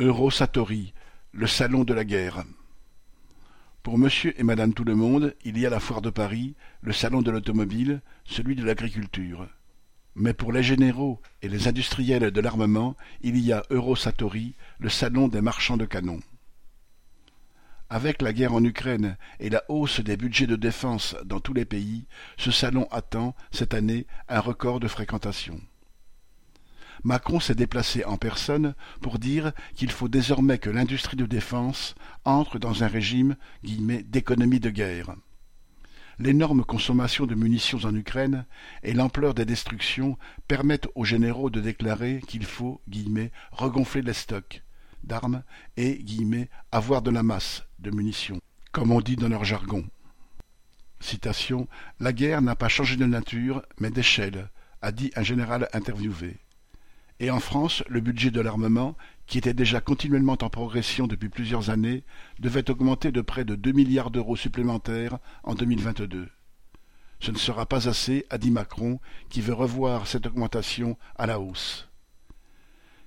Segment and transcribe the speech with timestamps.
[0.00, 0.94] Eurosatori,
[1.32, 2.44] le salon de la guerre.
[3.82, 6.92] Pour monsieur et madame tout le monde, il y a la foire de Paris, le
[6.92, 9.48] salon de l'automobile, celui de l'agriculture.
[10.14, 15.26] Mais pour les généraux et les industriels de l'armement, il y a Eurosatori, le salon
[15.26, 16.20] des marchands de canons.
[17.90, 21.64] Avec la guerre en Ukraine et la hausse des budgets de défense dans tous les
[21.64, 22.06] pays,
[22.36, 25.60] ce salon attend, cette année, un record de fréquentation.
[27.04, 32.58] Macron s'est déplacé en personne pour dire qu'il faut désormais que l'industrie de défense entre
[32.58, 35.14] dans un régime d'économie de guerre.
[36.18, 38.44] L'énorme consommation de munitions en Ukraine
[38.82, 42.80] et l'ampleur des destructions permettent aux généraux de déclarer qu'il faut
[43.52, 44.64] regonfler les stocks
[45.04, 45.44] d'armes
[45.76, 46.04] et
[46.72, 48.40] avoir de la masse de munitions,
[48.72, 49.84] comme on dit dans leur jargon.
[52.00, 54.50] La guerre n'a pas changé de nature, mais d'échelle,
[54.82, 56.36] a dit un général interviewé.
[57.20, 58.96] Et en France, le budget de l'armement,
[59.26, 62.04] qui était déjà continuellement en progression depuis plusieurs années,
[62.38, 66.28] devait augmenter de près de deux milliards d'euros supplémentaires en 2022.
[67.20, 71.40] Ce ne sera pas assez, a dit Macron, qui veut revoir cette augmentation à la
[71.40, 71.88] hausse.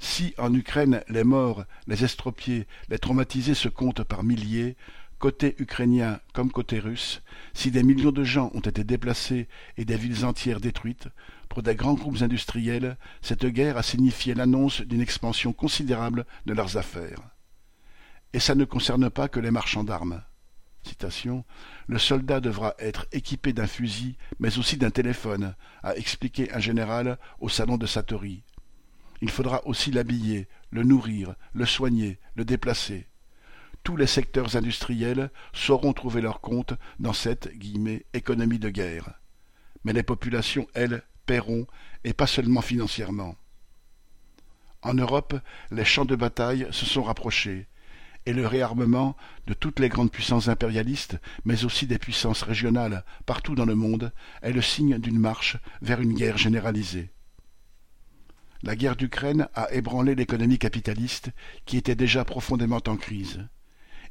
[0.00, 4.76] Si en Ukraine les morts, les estropiés, les traumatisés se comptent par milliers,
[5.22, 7.22] côté ukrainien comme côté russe,
[7.54, 11.06] si des millions de gens ont été déplacés et des villes entières détruites,
[11.48, 16.76] pour des grands groupes industriels, cette guerre a signifié l'annonce d'une expansion considérable de leurs
[16.76, 17.20] affaires.
[18.32, 20.24] Et ça ne concerne pas que les marchands d'armes.
[21.86, 27.16] Le soldat devra être équipé d'un fusil, mais aussi d'un téléphone, a expliqué un général
[27.38, 28.42] au salon de Satori.
[29.20, 33.06] Il faudra aussi l'habiller, le nourrir, le soigner, le déplacer
[33.82, 37.50] tous les secteurs industriels sauront trouver leur compte dans cette
[38.12, 39.18] économie de guerre.
[39.84, 41.66] Mais les populations, elles, paieront,
[42.04, 43.36] et pas seulement financièrement.
[44.82, 45.34] En Europe,
[45.70, 47.66] les champs de bataille se sont rapprochés,
[48.26, 49.16] et le réarmement
[49.46, 54.12] de toutes les grandes puissances impérialistes, mais aussi des puissances régionales partout dans le monde,
[54.42, 57.10] est le signe d'une marche vers une guerre généralisée.
[58.62, 61.30] La guerre d'Ukraine a ébranlé l'économie capitaliste
[61.64, 63.44] qui était déjà profondément en crise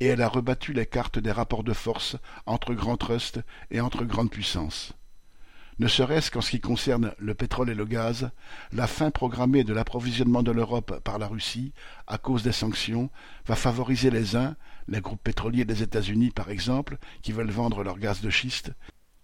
[0.00, 2.16] et elle a rebattu les cartes des rapports de force
[2.46, 3.40] entre grands trusts
[3.70, 4.92] et entre grandes puissances.
[5.80, 8.30] Ne serait-ce qu'en ce qui concerne le pétrole et le gaz,
[8.72, 11.72] la fin programmée de l'approvisionnement de l'Europe par la Russie,
[12.06, 13.10] à cause des sanctions,
[13.46, 14.54] va favoriser les uns,
[14.86, 18.70] les groupes pétroliers des États-Unis par exemple, qui veulent vendre leur gaz de schiste,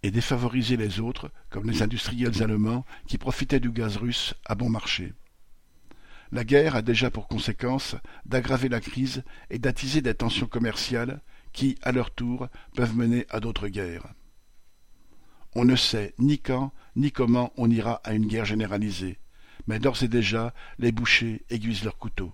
[0.03, 4.71] et défavoriser les autres, comme les industriels allemands, qui profitaient du gaz russe à bon
[4.71, 5.13] marché.
[6.33, 11.21] La guerre a déjà pour conséquence d'aggraver la crise et d'attiser des tensions commerciales
[11.53, 14.15] qui, à leur tour, peuvent mener à d'autres guerres.
[15.55, 19.19] On ne sait ni quand ni comment on ira à une guerre généralisée,
[19.67, 22.33] mais d'ores et déjà les bouchers aiguisent leurs couteaux.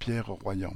[0.00, 0.74] Pierre Royan